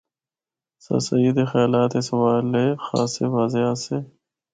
[0.83, 3.97] سرسید دے خیالات اس حوالے خاصے واضح آسے۔